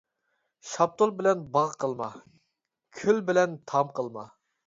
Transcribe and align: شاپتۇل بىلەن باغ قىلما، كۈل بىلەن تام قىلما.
شاپتۇل 0.69 1.11
بىلەن 1.19 1.43
باغ 1.57 1.75
قىلما، 1.83 2.09
كۈل 3.01 3.23
بىلەن 3.31 3.55
تام 3.73 3.93
قىلما. 4.01 4.27